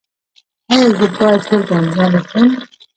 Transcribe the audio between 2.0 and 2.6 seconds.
وخورم؟